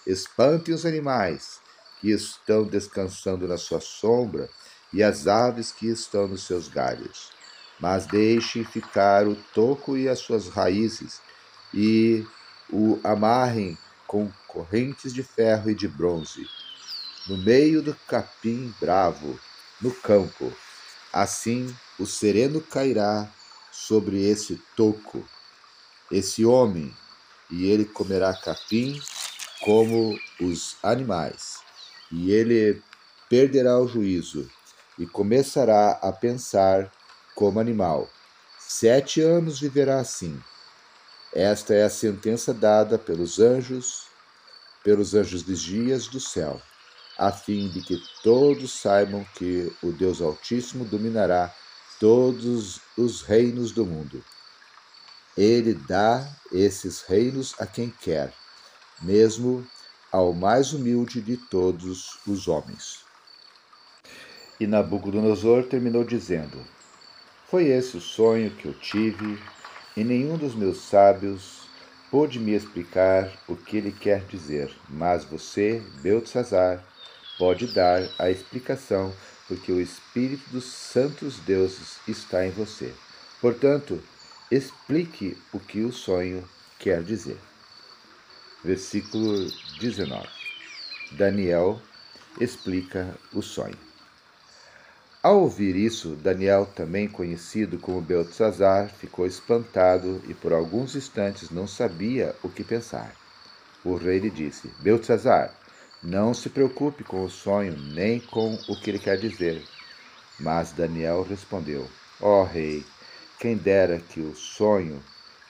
Espantem 0.06 0.74
os 0.74 0.86
animais 0.86 1.60
que 2.00 2.10
estão 2.10 2.64
descansando 2.64 3.46
na 3.46 3.58
sua 3.58 3.80
sombra 3.80 4.48
e 4.92 5.02
as 5.02 5.26
aves 5.26 5.70
que 5.70 5.86
estão 5.86 6.26
nos 6.26 6.44
seus 6.44 6.68
galhos 6.68 7.37
mas 7.80 8.06
deixe 8.06 8.64
ficar 8.64 9.26
o 9.26 9.34
toco 9.54 9.96
e 9.96 10.08
as 10.08 10.18
suas 10.18 10.48
raízes, 10.48 11.20
e 11.72 12.26
o 12.70 12.98
amarrem 13.04 13.76
com 14.06 14.30
correntes 14.46 15.12
de 15.12 15.22
ferro 15.22 15.70
e 15.70 15.74
de 15.74 15.86
bronze. 15.86 16.46
No 17.28 17.36
meio 17.38 17.82
do 17.82 17.94
capim 18.06 18.74
bravo, 18.80 19.38
no 19.80 19.92
campo, 19.92 20.52
Assim 21.12 21.74
o 21.98 22.06
sereno 22.06 22.60
cairá 22.60 23.32
sobre 23.72 24.22
esse 24.28 24.60
toco, 24.76 25.26
esse 26.12 26.44
homem, 26.44 26.94
e 27.50 27.64
ele 27.64 27.86
comerá 27.86 28.34
capim 28.34 29.00
como 29.62 30.18
os 30.40 30.76
animais, 30.82 31.60
e 32.12 32.30
ele 32.30 32.82
perderá 33.28 33.80
o 33.80 33.88
juízo 33.88 34.48
e 34.98 35.06
começará 35.06 35.92
a 36.02 36.12
pensar 36.12 36.92
como 37.38 37.60
animal. 37.60 38.10
Sete 38.58 39.20
anos 39.20 39.60
viverá 39.60 40.00
assim. 40.00 40.42
Esta 41.32 41.72
é 41.72 41.84
a 41.84 41.88
sentença 41.88 42.52
dada 42.52 42.98
pelos 42.98 43.38
anjos, 43.38 44.08
pelos 44.82 45.14
anjos 45.14 45.42
vigias 45.42 46.08
do 46.08 46.18
céu, 46.18 46.60
a 47.16 47.30
fim 47.30 47.68
de 47.68 47.80
que 47.80 47.96
todos 48.24 48.72
saibam 48.72 49.24
que 49.36 49.72
o 49.80 49.92
Deus 49.92 50.20
Altíssimo 50.20 50.84
dominará 50.84 51.54
todos 52.00 52.80
os 52.96 53.22
reinos 53.22 53.70
do 53.70 53.86
mundo. 53.86 54.24
Ele 55.36 55.74
dá 55.74 56.28
esses 56.50 57.02
reinos 57.02 57.54
a 57.60 57.66
quem 57.66 57.88
quer, 57.88 58.34
mesmo 59.00 59.64
ao 60.10 60.32
mais 60.32 60.72
humilde 60.72 61.20
de 61.20 61.36
todos 61.36 62.18
os 62.26 62.48
homens. 62.48 63.04
E 64.58 64.66
Nabucodonosor 64.66 65.68
terminou 65.68 66.02
dizendo: 66.02 66.58
Foi 67.50 67.68
esse 67.68 67.96
o 67.96 68.00
sonho 68.00 68.50
que 68.50 68.66
eu 68.66 68.74
tive, 68.74 69.42
e 69.96 70.04
nenhum 70.04 70.36
dos 70.36 70.54
meus 70.54 70.82
sábios 70.82 71.62
pôde 72.10 72.38
me 72.38 72.52
explicar 72.52 73.32
o 73.48 73.56
que 73.56 73.78
ele 73.78 73.90
quer 73.90 74.22
dizer, 74.26 74.70
mas 74.86 75.24
você, 75.24 75.82
Beltzazar, 76.02 76.84
pode 77.38 77.66
dar 77.68 78.06
a 78.18 78.30
explicação, 78.30 79.14
porque 79.46 79.72
o 79.72 79.80
Espírito 79.80 80.50
dos 80.50 80.64
santos 80.66 81.38
deuses 81.38 81.96
está 82.06 82.46
em 82.46 82.50
você. 82.50 82.92
Portanto, 83.40 83.98
explique 84.50 85.38
o 85.50 85.58
que 85.58 85.80
o 85.80 85.90
sonho 85.90 86.46
quer 86.78 87.02
dizer. 87.02 87.38
Versículo 88.62 89.50
19. 89.80 90.28
Daniel 91.12 91.80
explica 92.38 93.18
o 93.32 93.40
sonho. 93.40 93.87
Ao 95.20 95.40
ouvir 95.40 95.74
isso, 95.74 96.10
Daniel, 96.14 96.64
também 96.64 97.08
conhecido 97.08 97.76
como 97.76 98.00
Beltzazar, 98.00 98.88
ficou 98.88 99.26
espantado 99.26 100.22
e 100.28 100.34
por 100.34 100.52
alguns 100.52 100.94
instantes 100.94 101.50
não 101.50 101.66
sabia 101.66 102.36
o 102.40 102.48
que 102.48 102.62
pensar. 102.62 103.12
O 103.84 103.96
rei 103.96 104.20
lhe 104.20 104.30
disse: 104.30 104.68
Beltzazar, 104.78 105.52
não 106.00 106.32
se 106.32 106.48
preocupe 106.48 107.02
com 107.02 107.24
o 107.24 107.30
sonho 107.30 107.76
nem 107.76 108.20
com 108.20 108.54
o 108.68 108.80
que 108.80 108.90
ele 108.90 109.00
quer 109.00 109.18
dizer. 109.18 109.60
Mas 110.38 110.70
Daniel 110.70 111.26
respondeu: 111.28 111.88
Ó 112.20 112.42
oh, 112.42 112.44
rei, 112.44 112.86
quem 113.40 113.56
dera 113.56 113.98
que 113.98 114.20
o 114.20 114.36
sonho 114.36 115.02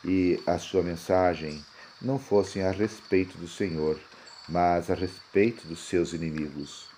e 0.02 0.42
a 0.46 0.58
sua 0.58 0.82
mensagem 0.82 1.62
não 2.00 2.18
fossem 2.18 2.62
a 2.62 2.70
respeito 2.70 3.36
do 3.36 3.46
Senhor, 3.46 4.00
mas 4.48 4.90
a 4.90 4.94
respeito 4.94 5.66
dos 5.66 5.86
seus 5.86 6.14
inimigos. 6.14 6.88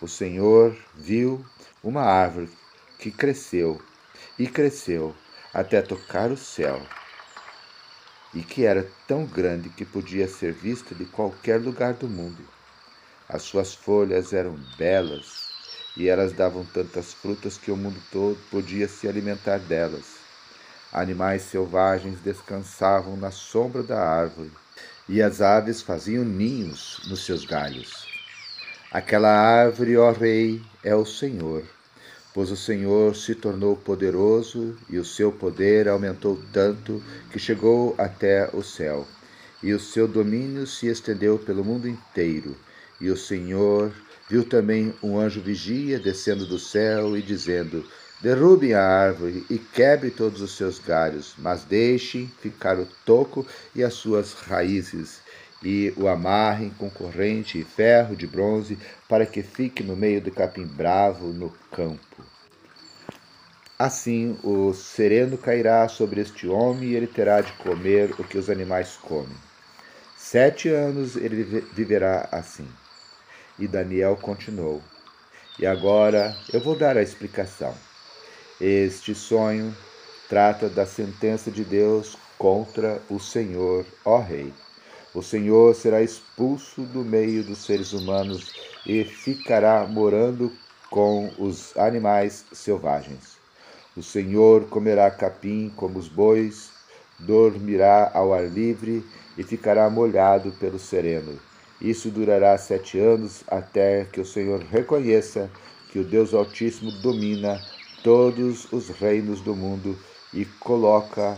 O 0.00 0.08
Senhor 0.08 0.76
viu 0.96 1.44
uma 1.82 2.02
árvore 2.02 2.50
que 2.98 3.10
cresceu 3.10 3.80
e 4.38 4.46
cresceu 4.46 5.14
até 5.52 5.80
tocar 5.82 6.30
o 6.30 6.36
céu, 6.36 6.80
e 8.34 8.42
que 8.42 8.64
era 8.64 8.88
tão 9.06 9.24
grande 9.24 9.68
que 9.70 9.84
podia 9.84 10.28
ser 10.28 10.52
vista 10.52 10.94
de 10.94 11.04
qualquer 11.04 11.60
lugar 11.60 11.94
do 11.94 12.08
mundo. 12.08 12.46
As 13.28 13.42
suas 13.42 13.74
folhas 13.74 14.32
eram 14.32 14.56
belas 14.76 15.50
e 15.96 16.08
elas 16.08 16.32
davam 16.32 16.64
tantas 16.64 17.12
frutas 17.12 17.58
que 17.58 17.70
o 17.70 17.76
mundo 17.76 18.00
todo 18.12 18.38
podia 18.50 18.86
se 18.86 19.08
alimentar 19.08 19.58
delas. 19.58 20.20
Animais 20.92 21.42
selvagens 21.42 22.20
descansavam 22.20 23.16
na 23.16 23.30
sombra 23.30 23.82
da 23.82 24.00
árvore 24.00 24.52
e 25.08 25.22
as 25.22 25.40
aves 25.40 25.82
faziam 25.82 26.24
ninhos 26.24 27.00
nos 27.08 27.24
seus 27.24 27.44
galhos. 27.44 28.06
Aquela 28.92 29.30
árvore, 29.30 29.96
ó 29.96 30.10
Rei, 30.10 30.60
é 30.82 30.94
o 30.94 31.04
Senhor, 31.04 31.62
pois 32.32 32.50
o 32.50 32.56
Senhor 32.56 33.14
se 33.14 33.34
tornou 33.34 33.76
poderoso 33.76 34.76
e 34.88 34.98
o 34.98 35.04
seu 35.04 35.30
poder 35.30 35.88
aumentou 35.88 36.40
tanto 36.52 37.02
que 37.30 37.38
chegou 37.38 37.94
até 37.98 38.48
o 38.52 38.62
céu, 38.62 39.06
e 39.62 39.72
o 39.74 39.80
seu 39.80 40.08
domínio 40.08 40.66
se 40.66 40.86
estendeu 40.86 41.38
pelo 41.38 41.64
mundo 41.64 41.88
inteiro. 41.88 42.56
E 43.00 43.10
o 43.10 43.16
Senhor 43.16 43.92
viu 44.28 44.44
também 44.44 44.94
um 45.02 45.18
anjo 45.18 45.40
vigia 45.40 45.98
descendo 45.98 46.46
do 46.46 46.58
céu 46.58 47.16
e 47.16 47.22
dizendo: 47.22 47.84
Derrubem 48.20 48.74
a 48.74 48.82
árvore 48.82 49.44
e 49.50 49.58
quebre 49.58 50.10
todos 50.10 50.40
os 50.40 50.56
seus 50.56 50.78
galhos, 50.78 51.34
mas 51.38 51.64
deixem 51.64 52.30
ficar 52.40 52.78
o 52.78 52.86
toco 53.04 53.46
e 53.74 53.82
as 53.82 53.94
suas 53.94 54.32
raízes, 54.34 55.20
e 55.62 55.92
o 55.96 56.06
amarrem 56.06 56.70
com 56.78 56.88
corrente 56.88 57.58
e 57.58 57.64
ferro 57.64 58.14
de 58.14 58.26
bronze, 58.26 58.78
para 59.10 59.26
que 59.26 59.42
fique 59.42 59.82
no 59.82 59.96
meio 59.96 60.20
do 60.20 60.30
capim 60.30 60.64
bravo 60.64 61.32
no 61.32 61.50
campo. 61.72 62.24
Assim 63.76 64.38
o 64.44 64.72
sereno 64.72 65.36
cairá 65.36 65.88
sobre 65.88 66.20
este 66.20 66.46
homem 66.46 66.90
e 66.90 66.94
ele 66.94 67.08
terá 67.08 67.40
de 67.40 67.52
comer 67.54 68.12
o 68.20 68.22
que 68.22 68.38
os 68.38 68.48
animais 68.48 68.96
comem. 68.96 69.36
Sete 70.16 70.68
anos 70.68 71.16
ele 71.16 71.42
viverá 71.72 72.28
assim. 72.30 72.68
E 73.58 73.66
Daniel 73.66 74.16
continuou. 74.16 74.80
E 75.58 75.66
agora 75.66 76.36
eu 76.52 76.60
vou 76.60 76.76
dar 76.76 76.96
a 76.96 77.02
explicação. 77.02 77.74
Este 78.60 79.12
sonho 79.12 79.74
trata 80.28 80.68
da 80.68 80.86
sentença 80.86 81.50
de 81.50 81.64
Deus 81.64 82.16
contra 82.38 83.02
o 83.10 83.18
Senhor, 83.18 83.84
ó 84.04 84.20
Rei. 84.20 84.54
O 85.12 85.22
Senhor 85.22 85.74
será 85.74 86.00
expulso 86.00 86.82
do 86.82 87.00
meio 87.00 87.42
dos 87.42 87.64
seres 87.64 87.92
humanos 87.92 88.52
e 88.86 89.02
ficará 89.02 89.84
morando 89.84 90.52
com 90.88 91.32
os 91.36 91.76
animais 91.76 92.44
selvagens. 92.52 93.36
O 93.96 94.04
Senhor 94.04 94.66
comerá 94.66 95.10
capim 95.10 95.68
como 95.74 95.98
os 95.98 96.06
bois, 96.06 96.70
dormirá 97.18 98.08
ao 98.14 98.32
ar 98.32 98.48
livre 98.48 99.04
e 99.36 99.42
ficará 99.42 99.90
molhado 99.90 100.52
pelo 100.52 100.78
sereno. 100.78 101.40
Isso 101.80 102.08
durará 102.08 102.56
sete 102.56 102.96
anos 102.96 103.42
até 103.48 104.04
que 104.04 104.20
o 104.20 104.24
Senhor 104.24 104.60
reconheça 104.60 105.50
que 105.90 105.98
o 105.98 106.04
Deus 106.04 106.32
Altíssimo 106.32 106.92
domina 106.92 107.60
todos 108.04 108.72
os 108.72 108.88
reinos 108.90 109.40
do 109.40 109.56
mundo 109.56 109.98
e 110.32 110.44
coloca 110.44 111.36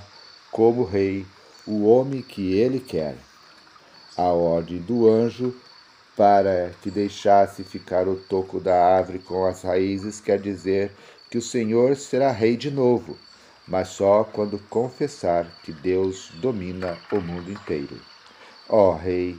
como 0.50 0.84
rei 0.84 1.24
o 1.66 1.86
homem 1.86 2.20
que 2.20 2.52
ele 2.52 2.78
quer 2.78 3.16
a 4.16 4.24
ordem 4.24 4.78
do 4.78 5.08
anjo 5.08 5.54
para 6.16 6.72
que 6.82 6.90
deixasse 6.90 7.64
ficar 7.64 8.06
o 8.06 8.16
toco 8.16 8.60
da 8.60 8.76
árvore 8.76 9.18
com 9.18 9.46
as 9.46 9.62
raízes 9.62 10.20
quer 10.20 10.38
dizer 10.38 10.92
que 11.30 11.38
o 11.38 11.42
Senhor 11.42 11.96
será 11.96 12.30
rei 12.30 12.56
de 12.56 12.70
novo, 12.70 13.16
mas 13.66 13.88
só 13.88 14.22
quando 14.22 14.58
confessar 14.68 15.46
que 15.62 15.72
Deus 15.72 16.30
domina 16.34 16.98
o 17.10 17.20
mundo 17.20 17.50
inteiro. 17.50 17.98
Ó 18.68 18.90
oh, 18.90 18.94
rei, 18.94 19.38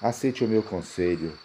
aceite 0.00 0.44
o 0.44 0.48
meu 0.48 0.62
conselho, 0.62 1.36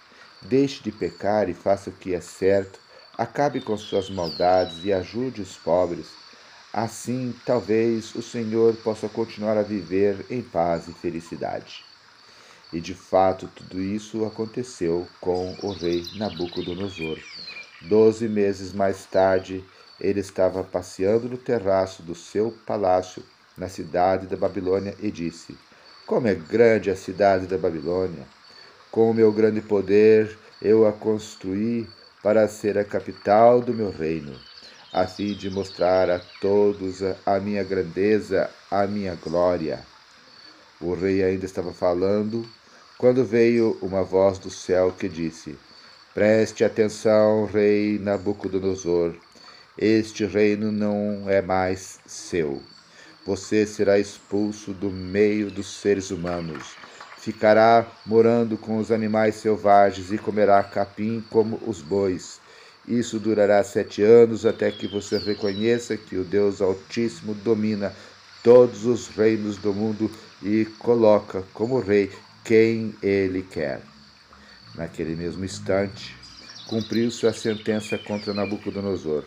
deixe 0.44 0.84
de 0.84 0.92
pecar 0.92 1.50
e 1.50 1.54
faça 1.56 1.90
o 1.90 1.94
que 1.94 2.13
é 2.13 2.22
certo, 2.22 2.80
acabe 3.18 3.60
com 3.60 3.76
suas 3.76 4.10
maldades 4.10 4.86
e 4.86 4.94
ajude 4.94 5.42
os 5.42 5.58
pobres. 5.58 6.08
Assim, 6.72 7.34
talvez 7.44 8.13
o 8.13 8.22
Senhor 8.22 8.76
possa 8.78 9.10
continuar 9.10 9.58
a 9.58 9.63
viver 9.63 10.24
em 10.30 10.44
paz 10.44 10.88
e 10.88 10.94
felicidade. 10.94 11.87
E 12.74 12.82
de 12.82 12.94
fato 12.94 13.48
tudo 13.48 13.82
isso 13.82 14.26
aconteceu 14.26 15.08
com 15.22 15.56
o 15.64 15.72
rei 15.72 16.04
Nabucodonosor. 16.16 17.18
Doze 17.82 18.28
meses 18.28 18.74
mais 18.74 19.06
tarde, 19.06 19.64
ele 20.02 20.20
estava 20.20 20.64
passeando 20.64 21.30
no 21.30 21.38
terraço 21.38 22.04
do 22.04 22.14
seu 22.14 22.52
palácio 22.66 23.24
na 23.58 23.70
cidade 23.70 24.28
da 24.28 24.36
Babilônia 24.36 24.94
e 25.00 25.10
disse: 25.10 25.58
Como 26.06 26.28
é 26.28 26.36
grande 26.36 26.92
a 26.92 26.96
cidade 26.96 27.48
da 27.48 27.58
Babilônia! 27.58 28.28
Com 28.92 29.12
o 29.12 29.14
meu 29.14 29.32
grande 29.32 29.62
poder 29.62 30.38
eu 30.62 30.86
a 30.86 30.92
construí 30.92 31.88
para 32.22 32.48
ser 32.48 32.78
a 32.78 32.84
capital 32.84 33.62
do 33.62 33.74
meu 33.74 33.92
reino, 33.92 34.38
a 34.92 35.08
fim 35.08 35.34
de 35.34 35.50
mostrar 35.50 36.10
a 36.10 36.20
todos 36.42 37.02
a 37.26 37.40
minha 37.40 37.64
grandeza, 37.64 38.50
a 38.70 38.86
minha 38.86 39.16
glória. 39.16 39.80
O 40.82 40.94
rei 40.94 41.24
ainda 41.24 41.46
estava 41.46 41.74
falando 41.74 42.48
quando 42.98 43.24
veio 43.24 43.78
uma 43.82 44.04
voz 44.04 44.40
do 44.40 44.50
céu 44.50 44.92
que 44.98 45.08
disse: 45.08 45.56
Preste 46.14 46.64
atenção, 46.64 47.46
rei 47.46 48.00
Nabucodonosor. 48.00 49.14
Este 49.78 50.26
reino 50.26 50.72
não 50.72 51.30
é 51.30 51.42
mais 51.42 52.00
seu. 52.08 52.62
Você 53.26 53.66
será 53.68 54.00
expulso 54.00 54.74
do 54.74 54.90
meio 54.90 55.52
dos 55.52 55.68
seres 55.80 56.10
humanos. 56.10 56.76
Ficará 57.18 57.86
morando 58.06 58.58
com 58.58 58.78
os 58.78 58.92
animais 58.92 59.36
selvagens 59.36 60.12
e 60.12 60.18
comerá 60.18 60.64
capim 60.64 61.24
como 61.30 61.60
os 61.68 61.82
bois. 61.82 62.40
Isso 62.88 63.20
durará 63.20 63.64
sete 63.64 64.02
anos 64.02 64.46
até 64.46 64.72
que 64.72 64.88
você 64.88 65.18
reconheça 65.18 65.98
que 65.98 66.16
o 66.18 66.24
Deus 66.24 66.62
Altíssimo 66.62 67.36
domina 67.36 67.94
todos 68.42 68.86
os 68.86 69.10
reinos 69.10 69.58
do 69.58 69.74
mundo 69.74 70.10
e 70.42 70.66
coloca 70.80 71.44
como 71.54 71.80
rei 71.80 72.10
quem 72.48 72.96
ele 73.04 73.42
quer. 73.42 73.82
Naquele 74.74 75.18
mesmo 75.18 75.44
instante, 75.44 76.16
cumpriu-se 76.68 77.28
a 77.28 77.34
sentença 77.34 77.98
contra 77.98 78.34
Nabucodonosor. 78.34 79.26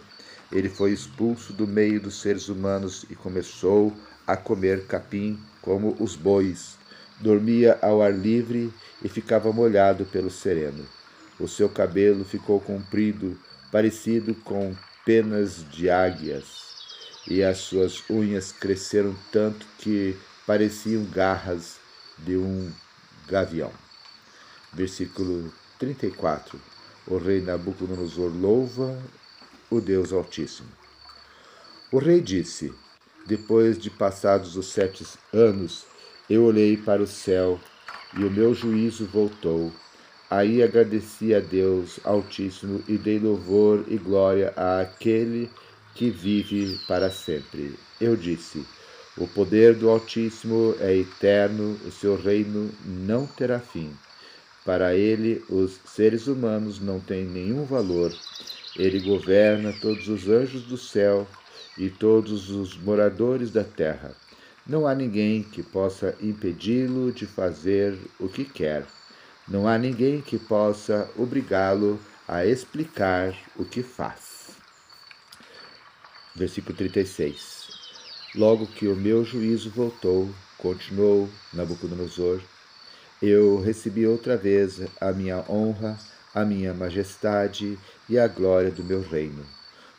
Ele 0.51 0.71
foi 0.71 0.93
expulso 0.93 1.53
do 1.53 1.67
meio 1.67 2.01
dos 2.01 2.19
seres 2.19 2.49
humanos 2.49 3.05
e 3.11 3.15
começou 3.15 3.95
a 4.27 4.39
comer 4.39 4.87
capim 4.87 5.39
como 5.61 5.95
os 6.01 6.17
bois. 6.17 6.79
Dormia 7.21 7.79
ao 7.83 8.01
ar 8.01 8.11
livre 8.11 8.73
e 9.05 9.09
ficava 9.09 9.53
molhado 9.53 10.07
pelo 10.07 10.31
sereno. 10.31 10.87
O 11.39 11.47
seu 11.47 11.69
cabelo 11.69 12.25
ficou 12.25 12.59
comprido 12.59 13.39
parecido 13.71 14.35
com 14.35 14.75
penas 15.05 15.63
de 15.71 15.91
águias, 15.91 16.47
e 17.29 17.43
as 17.43 17.59
suas 17.59 18.03
unhas 18.09 18.51
cresceram 18.51 19.15
tanto 19.31 19.67
que 19.79 20.17
pareciam 20.47 21.05
garras 21.05 21.77
de 22.19 22.37
um 22.37 22.73
gavião. 23.31 23.73
Versículo 24.73 25.53
34. 25.79 26.61
O 27.07 27.17
rei 27.17 27.41
Nabucodonosor 27.41 28.31
louva 28.35 28.99
o 29.71 29.81
Deus 29.81 30.13
Altíssimo. 30.13 30.69
O 31.93 31.99
rei 31.99 32.21
disse: 32.21 32.75
Depois 33.27 33.79
de 33.79 33.89
passados 33.89 34.57
os 34.57 34.67
sete 34.67 35.07
anos, 35.33 35.85
eu 36.29 36.45
olhei 36.45 36.77
para 36.77 37.03
o 37.03 37.07
céu 37.07 37.59
e 38.17 38.25
o 38.25 38.31
meu 38.31 38.53
juízo 38.53 39.07
voltou 39.07 39.73
Aí 40.31 40.63
agradeci 40.63 41.35
a 41.35 41.41
Deus 41.41 41.99
Altíssimo 42.05 42.85
e 42.87 42.97
dei 42.97 43.19
louvor 43.19 43.85
e 43.89 43.97
glória 43.97 44.55
àquele 44.57 45.51
que 45.93 46.09
vive 46.09 46.79
para 46.87 47.11
sempre. 47.11 47.75
Eu 48.01 48.15
disse: 48.15 48.65
O 49.17 49.27
poder 49.27 49.75
do 49.75 49.91
Altíssimo 49.91 50.77
é 50.81 50.97
eterno, 50.97 51.79
o 51.85 51.91
seu 51.91 52.17
reino 52.17 52.71
não 52.85 53.27
terá 53.27 53.59
fim. 53.59 53.93
Para 54.65 54.95
ele, 54.95 55.45
os 55.49 55.81
seres 55.85 56.27
humanos 56.27 56.81
não 56.81 57.01
têm 57.01 57.25
nenhum 57.25 57.65
valor. 57.65 58.13
Ele 58.77 59.01
governa 59.01 59.73
todos 59.81 60.09
os 60.09 60.29
anjos 60.29 60.63
do 60.63 60.77
céu 60.77 61.27
e 61.77 61.91
todos 61.91 62.51
os 62.51 62.77
moradores 62.77 63.51
da 63.51 63.65
terra. 63.65 64.15
Não 64.67 64.87
há 64.87 64.95
ninguém 64.95 65.43
que 65.43 65.63
possa 65.63 66.17
impedi-lo 66.21 67.11
de 67.11 67.27
fazer 67.27 67.99
o 68.21 68.29
que 68.29 68.45
quer. 68.45 68.87
Não 69.49 69.67
há 69.67 69.77
ninguém 69.77 70.21
que 70.21 70.39
possa 70.39 71.11
obrigá-lo 71.17 71.99
a 72.29 72.47
explicar 72.47 73.37
o 73.57 73.65
que 73.65 73.83
faz. 73.83 74.51
Versículo 76.37 76.77
36. 76.77 77.60
Logo 78.35 78.67
que 78.67 78.87
o 78.87 78.97
meu 78.97 79.25
juízo 79.25 79.71
voltou, 79.71 80.29
continuou 80.59 81.29
Nabucodonosor, 81.53 82.41
eu 83.21 83.61
recebi 83.61 84.07
outra 84.07 84.37
vez 84.37 84.81
a 85.01 85.13
minha 85.13 85.45
honra, 85.49 85.99
a 86.35 86.45
minha 86.45 86.73
majestade 86.73 87.79
e 88.09 88.19
a 88.19 88.29
glória 88.29 88.71
do 88.71 88.85
meu 88.85 89.03
reino. 89.03 89.45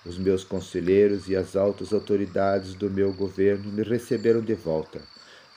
Os 0.05 0.17
meus 0.17 0.43
conselheiros 0.43 1.29
e 1.29 1.35
as 1.35 1.55
altas 1.55 1.93
autoridades 1.93 2.73
do 2.73 2.89
meu 2.89 3.13
governo 3.13 3.71
me 3.71 3.83
receberam 3.83 4.41
de 4.41 4.55
volta. 4.55 5.01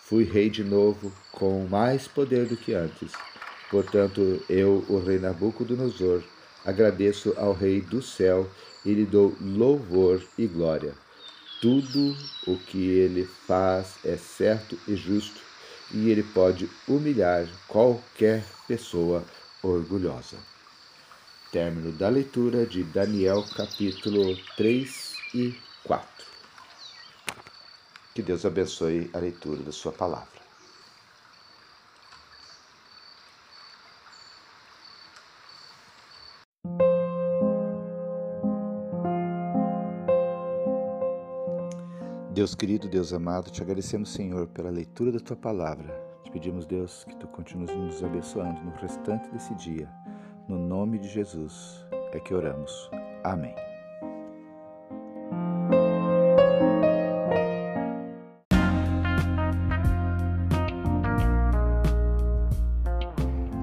Fui 0.02 0.24
rei 0.24 0.50
de 0.50 0.62
novo, 0.62 1.12
com 1.32 1.66
mais 1.66 2.06
poder 2.06 2.46
do 2.46 2.56
que 2.56 2.74
antes 2.74 3.12
Portanto, 3.74 4.40
eu, 4.48 4.84
o 4.88 4.98
rei 4.98 5.18
Nabucodonosor, 5.18 6.22
agradeço 6.64 7.34
ao 7.36 7.52
Rei 7.52 7.80
do 7.80 8.00
céu 8.00 8.48
e 8.84 8.92
lhe 8.92 9.04
dou 9.04 9.34
louvor 9.40 10.22
e 10.38 10.46
glória. 10.46 10.92
Tudo 11.64 12.14
o 12.46 12.58
que 12.58 12.90
ele 12.90 13.24
faz 13.24 13.94
é 14.04 14.18
certo 14.18 14.78
e 14.86 14.94
justo, 14.94 15.40
e 15.94 16.10
ele 16.10 16.22
pode 16.22 16.68
humilhar 16.86 17.48
qualquer 17.66 18.44
pessoa 18.68 19.24
orgulhosa. 19.62 20.36
Término 21.50 21.90
da 21.90 22.10
leitura 22.10 22.66
de 22.66 22.82
Daniel, 22.82 23.42
capítulo 23.56 24.36
3 24.58 25.14
e 25.34 25.54
4. 25.84 26.06
Que 28.14 28.20
Deus 28.20 28.44
abençoe 28.44 29.08
a 29.14 29.18
leitura 29.18 29.62
da 29.62 29.72
sua 29.72 29.92
palavra. 29.92 30.33
Deus 42.44 42.54
querido, 42.54 42.86
Deus 42.86 43.10
amado, 43.14 43.50
te 43.50 43.62
agradecemos, 43.62 44.12
Senhor, 44.12 44.46
pela 44.48 44.68
leitura 44.68 45.10
da 45.10 45.18
tua 45.18 45.34
palavra. 45.34 45.98
Te 46.22 46.30
pedimos, 46.30 46.66
Deus, 46.66 47.02
que 47.02 47.16
tu 47.16 47.26
continues 47.28 47.74
nos 47.74 48.04
abençoando 48.04 48.60
no 48.60 48.70
restante 48.72 49.30
desse 49.30 49.54
dia. 49.54 49.88
No 50.46 50.58
nome 50.58 50.98
de 50.98 51.08
Jesus 51.08 51.86
é 52.12 52.20
que 52.20 52.34
oramos. 52.34 52.90
Amém. 53.24 53.54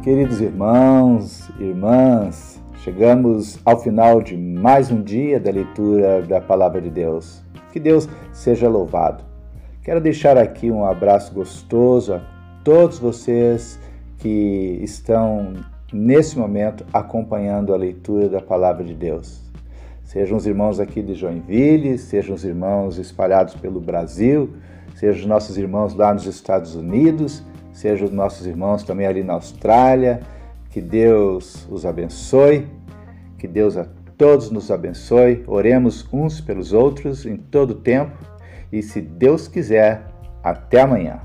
Queridos 0.04 0.42
irmãos, 0.42 1.50
irmãs, 1.60 2.60
chegamos 2.78 3.60
ao 3.64 3.80
final 3.80 4.24
de 4.24 4.36
mais 4.36 4.90
um 4.90 5.04
dia 5.04 5.40
da 5.40 5.52
leitura 5.52 6.24
da 6.24 6.42
Palavra 6.42 6.82
de 6.82 6.90
Deus. 6.90 7.44
Que 7.72 7.80
Deus 7.80 8.08
seja 8.34 8.68
louvado. 8.68 9.24
Quero 9.84 10.00
deixar 10.00 10.38
aqui 10.38 10.70
um 10.70 10.86
abraço 10.86 11.34
gostoso 11.34 12.14
a 12.14 12.22
todos 12.64 13.00
vocês 13.00 13.80
que 14.18 14.80
estão 14.84 15.54
nesse 15.92 16.38
momento 16.38 16.86
acompanhando 16.94 17.74
a 17.74 17.78
leitura 17.78 18.30
da 18.30 18.40
palavra 18.40 18.84
de 18.84 18.94
Deus. 18.94 19.42
Sejam 20.04 20.38
os 20.38 20.46
irmãos 20.46 20.80
aqui 20.80 21.02
de 21.02 21.16
Joinville, 21.16 21.98
sejam 21.98 22.36
os 22.36 22.44
irmãos 22.44 22.98
espalhados 22.98 23.56
pelo 23.56 23.80
Brasil, 23.80 24.54
sejam 24.96 25.22
os 25.22 25.26
nossos 25.26 25.58
irmãos 25.58 25.96
lá 25.96 26.14
nos 26.14 26.26
Estados 26.26 26.76
Unidos, 26.76 27.42
sejam 27.72 28.06
os 28.08 28.14
nossos 28.14 28.46
irmãos 28.46 28.84
também 28.84 29.08
ali 29.08 29.24
na 29.24 29.34
Austrália. 29.34 30.22
Que 30.70 30.82
Deus 30.82 31.68
os 31.70 31.86
abençoe, 31.86 32.68
que 33.38 33.48
Deus 33.48 33.76
a 33.78 33.86
todos 34.22 34.52
nos 34.52 34.70
abençoe, 34.70 35.44
oremos 35.48 36.08
uns 36.14 36.40
pelos 36.40 36.74
outros 36.74 37.26
em 37.26 37.36
todo 37.38 37.72
o 37.72 37.76
tempo 37.82 38.16
e, 38.72 38.84
se 38.84 39.02
Deus 39.02 39.48
quiser, 39.48 40.06
até 40.44 40.82
amanhã. 40.82 41.22